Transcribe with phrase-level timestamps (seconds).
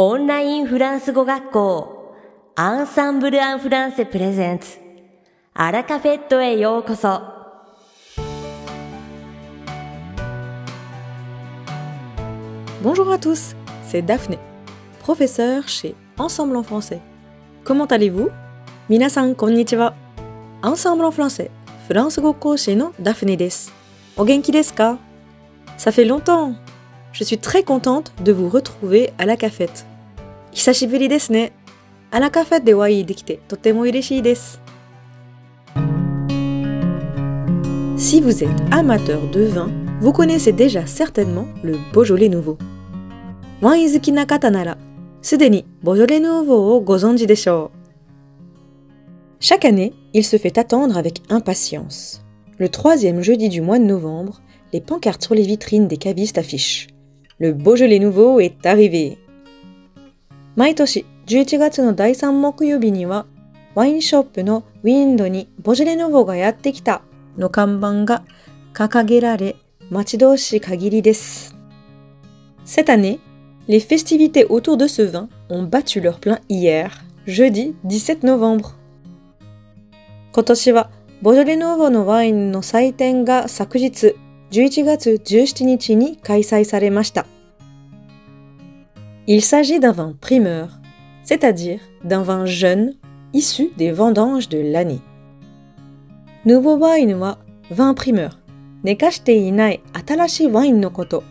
[0.00, 2.14] オンラインフランス語学校
[2.54, 4.76] アンサンブル・アン・フランセプレゼンツ
[5.54, 7.22] アラカフェットへようこそ
[12.82, 14.38] Bonjour à tous, c'est Daphné,
[15.02, 17.00] professeure chez Ensemble en français.
[17.64, 18.30] Comment allez-vous
[18.90, 19.94] 皆さんこんにちは。
[20.60, 21.50] Ensemble en français,
[21.88, 23.72] フランス語講師の Daphné です。
[24.18, 24.98] お元気ですか
[25.78, 26.54] Ça fait longtemps.
[27.18, 29.86] Je suis très contente de vous retrouver à la cafette.
[30.52, 31.52] 久しぶりですね。
[32.10, 34.60] あらカフェでお会いできてとても嬉しいです。
[37.96, 39.68] Si vous êtes amateur de vin,
[40.00, 42.56] vous connaissez déjà certainement le Beaujolais Nouveau.
[43.60, 44.76] ワイン好きな方なら、
[45.22, 47.76] すでにボジョレ・ヌーヴォーをご存知でしょう。
[49.40, 52.22] Chaque année, il se fait attendre avec impatience.
[52.58, 54.40] Le troisième jeudi du mois de novembre,
[54.72, 56.88] les pancartes sur les vitrines des cavistes affichent
[57.38, 59.18] Le Beaujolais Nouveau est arrivé.
[60.55, 63.25] 毎年11月の第3木曜日には、
[63.73, 67.01] ワインショップのウィンドにボジョレ・ヌーヴォーがやってきた
[67.37, 68.23] の看板が
[68.73, 69.55] 掲げられ、
[69.89, 71.55] 待ち遠しい限りです。
[72.65, 73.19] Cette année,
[73.67, 76.89] les festivités autour de ce vin ont battu leur plein hier,
[77.25, 78.71] jeudi 17 novembre.
[80.33, 80.89] 今年は
[81.21, 84.15] ボジョレ・ヌーヴォーのワインの祭典が昨日
[84.51, 87.25] 11月17日に開催されました。
[89.26, 90.80] Il s'agit d'un vin primeur,
[91.24, 92.94] c'est-à-dire d'un vin jeune
[93.32, 95.00] issu des vendanges de l'année.
[96.44, 97.38] ヌーボーワインは
[97.72, 98.30] vin primeur、
[98.84, 101.24] 寝かしていない新しいワインのこと。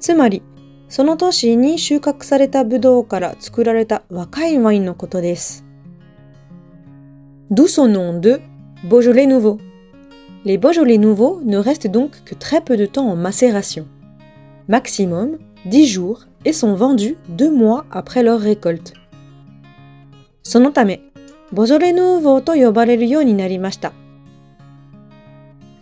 [0.00, 0.42] つまり、
[0.88, 5.64] その年に収穫されたブドウから作られた若いワインのことです。
[7.50, 8.40] D'où son nom de
[8.84, 9.58] Beaujolais Nouveau.
[10.44, 13.86] Les Beaujolais Nouveaux ne restent donc que très peu de temps en macération.
[14.66, 18.94] Maximum 10 jours et sont vendus deux mois après leur récolte.
[20.42, 21.02] そのため、
[21.52, 23.92] ボジョレ・ヌーヴォーと呼ばれるようになりました。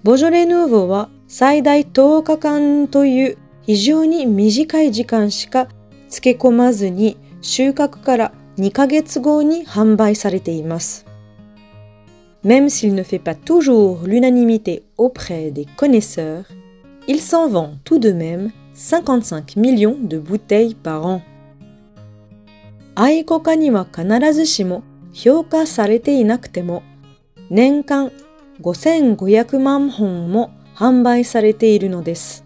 [0.03, 5.67] ボジョレ・ヌーヴォーは最大10日間という非常に短い時間しか
[6.09, 11.05] 漬け込まずに収穫から2ヶ月後に販売されています。
[12.45, 16.45] Même s'il ne fait pas toujours l'unanimité auprès des connaisseurs,
[17.09, 21.23] il s'en vend tout de même 55 millions de bouteilles par an.
[22.95, 24.83] 愛好家には必ずしも
[25.13, 26.83] 評価されていなくても、
[27.51, 28.11] 年間
[28.61, 32.45] 5500万本も販売されているのです。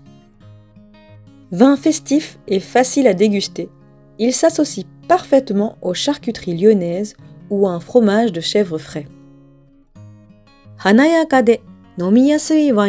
[1.53, 3.69] Vin festif et facile à déguster.
[4.19, 7.17] Il s'associe parfaitement aux charcuteries lyonnaises
[7.49, 9.07] ou à un fromage de chèvre frais.
[10.77, 11.61] 華やかで
[11.99, 12.89] 飲みやすいワ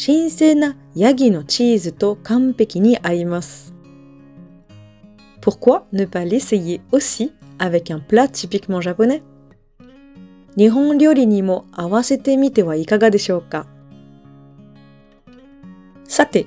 [0.00, 3.74] 新鮮なヤギのチーズと完璧に合います。
[5.40, 9.22] Pourquoi ne pas l'essayer aussi avec un plat typiquement japonais?
[10.56, 13.66] 日本料理にも合わせてみてはいかがでしょうか？
[16.04, 16.46] さて、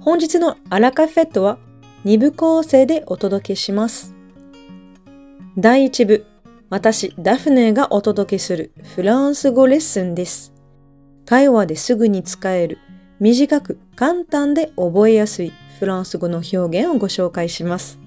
[0.00, 1.58] 本日のアラカフェットは
[2.04, 4.12] 2部構成でお届けします。
[5.56, 6.26] 第1部、
[6.68, 10.52] 私、ダフネがお届けするフランス語レッスンです。
[11.26, 12.78] 会話ですぐに使える、
[13.20, 17.98] 短く簡単で覚えやすいフランス語の表現をご紹介します。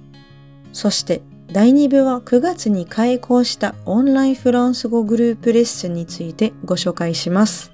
[0.71, 7.73] そして、第2部は9月に開講したオンラインフランス語グループレッスンについてご紹介します。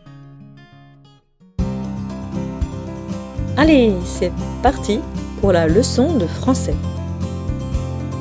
[3.56, 4.32] Allez, c'est
[4.64, 5.00] parti
[5.40, 6.76] pour la leçon de français.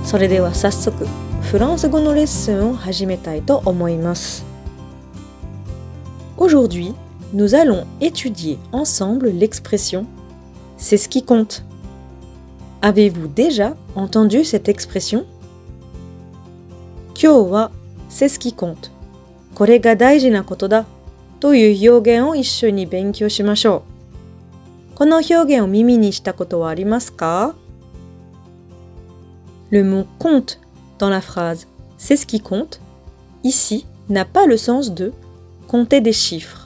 [0.05, 1.07] それでは早速、
[1.41, 4.45] フランス語のレッスンを始めたいと思います。
[6.37, 6.95] Aujourd'hui,
[7.33, 10.07] nous allons étudier ensemble l'expression
[10.77, 11.65] C'est ce qui compte.
[12.83, 15.25] Avez-vous déjà entendu cette expression
[17.15, 17.71] Kyo wa
[18.09, 18.91] c'est ce qui compte.
[19.55, 20.85] Kore ga daiji na koto da.
[21.41, 22.33] To iu hyougen
[22.73, 23.81] ni benkyou shimashou.
[24.95, 26.11] Kono hyougen o mimi ni?
[29.71, 30.61] Le mot compte
[30.99, 31.67] dans la phrase
[31.99, 32.81] c'est ce qui compte
[33.43, 35.13] ici n'a pas le sens de
[35.67, 36.66] compter des chiffres.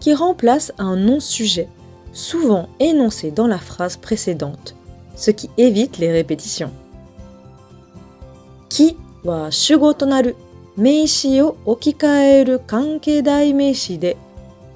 [0.00, 1.68] qui remplace un non-sujet,
[2.12, 4.74] souvent énoncé dans la phrase précédente,
[5.16, 6.72] ce qui évite les répétitions.
[8.68, 10.34] Ki wa shugo tonaru
[10.76, 14.14] meishi o okikaeru kanke daimeishi de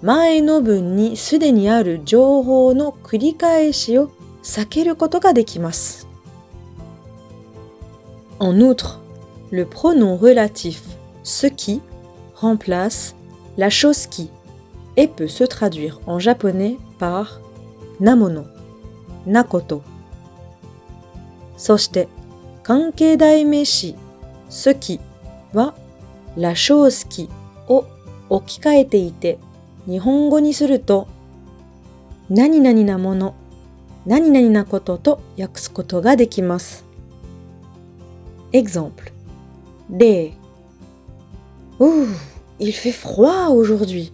[0.02, 4.08] mae no bun ni sude ni aru jouhou no kurikaeshi o
[4.42, 6.06] sakeru koto ga dekimasu.
[8.40, 9.00] En outre,
[9.52, 10.82] le pronom relatif
[11.22, 11.80] ce qui
[12.34, 13.14] remplace
[13.56, 14.30] la chose qui
[14.96, 17.40] et peut se traduire en japonais par
[18.00, 18.44] namono,
[19.26, 19.82] nakoto.
[21.56, 22.08] Soshite,
[22.62, 23.94] kankei daimeshi,
[24.48, 25.00] ce qui,
[25.54, 25.74] wa,
[26.36, 27.28] la chose qui,
[27.68, 27.84] o,
[28.30, 29.38] okikaete ite,
[29.86, 31.06] nihongo ni suru to,
[32.30, 33.34] nani nani na mono,
[34.06, 36.82] nani nani na koto to yakusu koto ga dekimasu.
[38.52, 39.12] Exemple.
[39.88, 40.32] Des.
[41.80, 42.06] Ouh,
[42.60, 44.12] il fait froid aujourd'hui.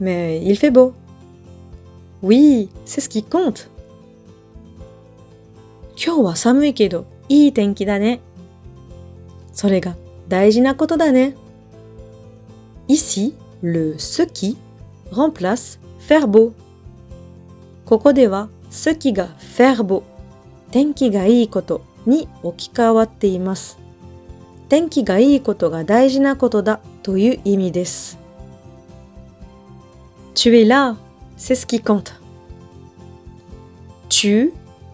[0.00, 0.92] Mais il fait beau.
[2.22, 3.68] Oui, c'est ce qui compte.
[5.96, 8.20] 今日は寒いけどいい天気だね。
[9.52, 9.96] それが
[10.28, 11.34] 大事なことだね。
[12.88, 14.56] Ici, le ce qui
[15.10, 16.52] remplace faire beau.
[17.84, 20.02] ここでは ce qui が faire beau
[20.70, 23.78] 天気がいいことに置き換わっています。
[24.68, 28.17] 天気がいいことが大事なことだという意味です。
[30.37, 30.95] Tu es là,
[31.37, 32.19] c'est ce qui compte.
[34.09, 34.53] Tu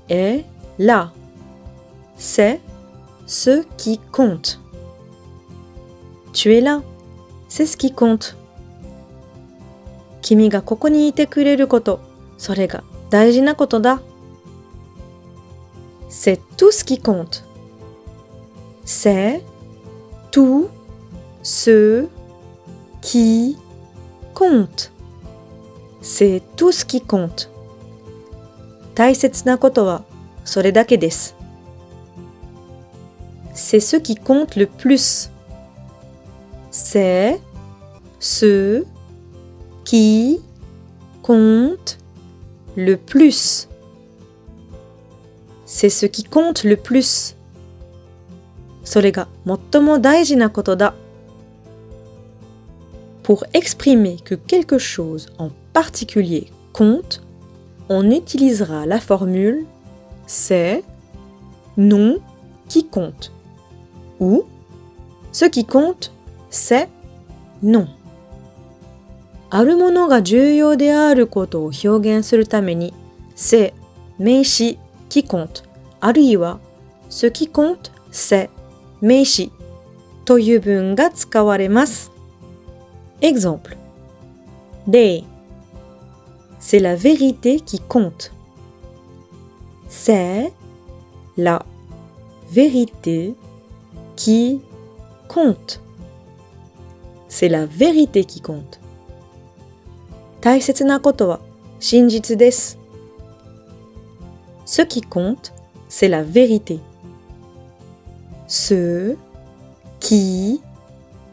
[0.09, 0.45] es
[0.77, 1.12] là.
[2.18, 2.59] C'est
[3.25, 4.59] ce qui compte.
[6.33, 6.81] Tu es là.
[7.47, 8.36] C'est ce qui compte.
[10.21, 12.00] 君がここにいてくれること、
[12.38, 14.01] それが大事なことだ。
[16.09, 17.44] C'est tout ce qui compte.
[18.86, 19.41] C'est
[20.31, 20.69] tout
[21.41, 22.07] ce
[23.01, 23.57] qui
[24.33, 24.91] compte.
[26.03, 27.50] C'est tout ce qui compte.
[28.95, 30.03] 大切なことは
[30.44, 31.36] それだけです。
[33.53, 35.31] C'est ce qui compte le plus.
[36.71, 37.39] C'est
[38.19, 38.86] ce
[39.83, 40.41] qui
[41.21, 41.97] compte
[42.75, 43.68] le plus.
[45.65, 47.36] C'est ce qui compte le plus.
[48.83, 50.94] それが最も大事なことだ。
[53.24, 57.21] Pour exprimer que quelque chose en particulier compte,
[57.89, 59.65] on utilisera la formule
[60.27, 60.83] c'est
[61.77, 62.19] non
[62.68, 63.31] qui compte
[64.19, 64.44] ou
[65.31, 66.12] ce qui compte
[66.50, 66.88] c'est
[67.63, 67.88] non
[69.50, 72.94] あるものが重要であることを表現するために
[73.36, 73.74] c'est
[74.19, 74.77] 名詞
[75.09, 75.63] qui compte
[76.00, 76.59] あるいは
[77.09, 78.50] ce qui compte c'est
[79.01, 79.51] 名詞
[80.25, 82.12] という文が使われます。
[83.21, 83.75] Exemple
[84.88, 85.24] Day
[86.63, 88.31] C'est la vérité qui compte.
[89.88, 90.51] C'est
[91.38, 91.65] la
[92.51, 93.36] vérité
[94.15, 94.62] qui
[95.27, 95.81] compte.
[97.27, 98.80] C'est la vérité qui compte.
[100.41, 101.41] 大切なことは
[101.81, 102.80] 真実です。
[104.65, 105.53] Ce qui compte,
[105.89, 106.80] c'est la vérité.
[108.47, 109.18] Ce
[110.00, 110.62] qui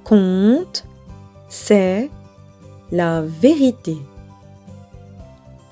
[0.03, 0.85] compte,
[1.49, 2.11] c'est
[2.91, 3.97] la vérité.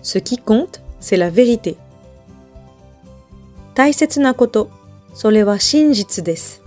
[0.08, 1.76] Ce qui compte, c'est la vérité.
[3.74, 4.70] 大切なこと、
[5.14, 6.62] それは真実です。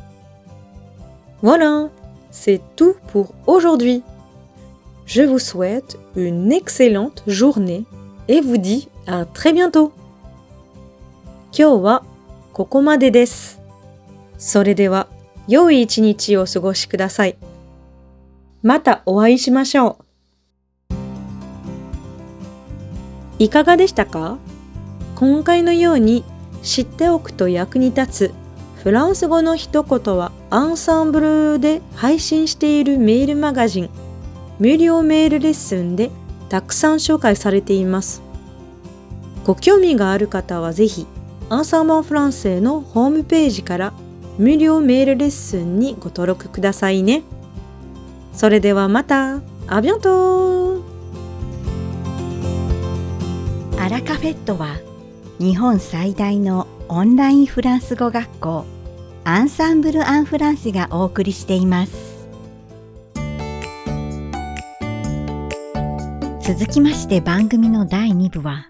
[1.41, 1.89] Voilà,
[2.31, 4.03] c'est tout pour aujourd'hui.
[5.05, 7.85] Je vous souhaite une excellente journée
[8.27, 9.91] et vous dis à très bientôt.
[11.57, 12.03] 今日は
[12.53, 13.61] ここまでです。
[14.37, 15.07] それでは、
[15.47, 17.37] 良い一日をお過ごしください。
[18.61, 20.00] またお会いしましょう。
[23.42, 24.38] いかがでしたか？
[25.16, 26.22] 今回のように
[26.62, 28.34] 知っておくと役に立つ
[28.76, 31.18] フランス語の一言はアンサンブ
[31.54, 33.90] ルで配信しているメールマガジン
[34.60, 36.12] 無料メールレッスンで
[36.50, 38.22] たくさん紹介されています。
[39.42, 41.08] ご興味がある方はぜひ
[41.48, 43.92] アンサーマンフランセのホームページから
[44.38, 47.24] 無料メールレッスンにご登録くださいね。
[48.34, 50.71] それではまたアビョント
[54.06, 54.78] カフェットは
[55.38, 58.64] 日本最大のオンラインフランス語学校
[59.24, 62.26] アンサンブル・アン・フランスがお送りしています。
[66.42, 68.66] 続きまして番組の第2部は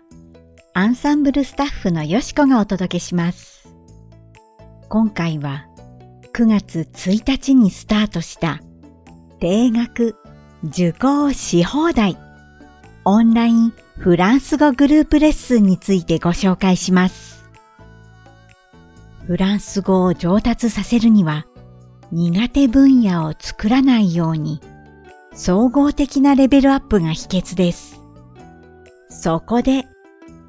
[0.75, 3.69] アンサンブルスタッフのよしこがお届けします。
[4.91, 5.67] 今回は
[6.35, 8.61] 9月1日にスタートした
[9.41, 10.17] 定額
[10.65, 12.22] 受講し放題。
[13.05, 17.51] オンラインフランス語グループレッスンについてご紹介します。
[19.27, 21.45] フランス語を上達させるには
[22.13, 24.61] 苦手分野を作らないように
[25.35, 28.01] 総合的なレベルアップが秘訣です。
[29.09, 29.85] そこで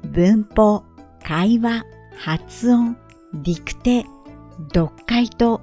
[0.04, 0.84] 文法、
[1.24, 1.82] 会話、
[2.16, 2.96] 発音、
[3.32, 4.06] ディクテ、
[4.72, 5.60] 読解と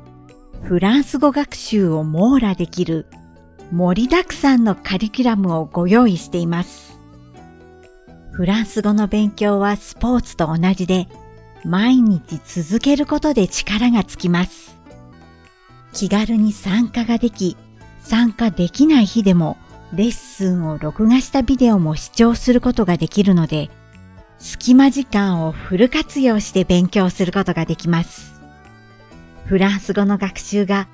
[0.64, 3.08] フランス語学習を網羅できる
[3.72, 7.00] 盛りだくさんのカリキュラムをご用意しています。
[8.32, 11.08] フランス語の勉強はスポーツと同じで
[11.64, 14.78] 毎日続けることで力がつきます。
[15.94, 17.56] 気軽に参加ができ、
[18.00, 19.58] 参加できない日でも
[19.94, 23.70] レッスンを録画したビデオも視聴することができるので、
[24.38, 28.42] 隙間時間をフル活用して勉強することができます。
[29.46, 30.88] フランス語の学習が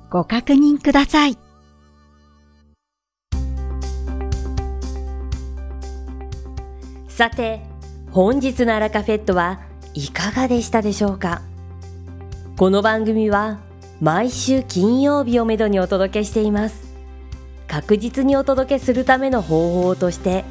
[0.09, 1.37] ご確認ください。
[7.07, 7.61] さて、
[8.11, 9.59] 本日のアラカフェットは
[9.93, 11.41] いかがでしたでしょうか？
[12.55, 13.59] この番組は
[13.99, 16.87] 毎週金曜日をめどにお届けしています。
[17.67, 20.45] 確実にお届けするための方法として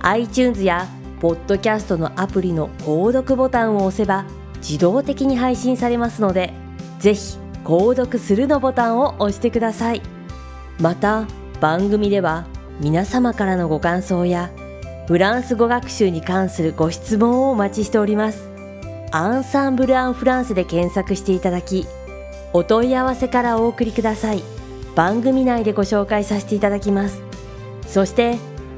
[0.00, 0.86] iTunes や
[1.24, 4.26] ポッドキャストのアプリの購読ボタンを押せば
[4.56, 6.52] 自動的に配信されますので
[6.98, 10.02] ぜひ購読するのボタンを押してください。
[10.78, 11.26] また
[11.62, 12.44] 番組では
[12.78, 14.50] 皆様からのご感想や
[15.08, 18.46] フランス語学習に関するご質問をお待ちしております。
[19.10, 21.86] アンサンブル・アン・フランスで検索していただき
[22.52, 24.42] お問い合わせからお送りください。
[24.94, 27.22] 番組内でご紹介させていただきます。
[27.86, 28.36] そして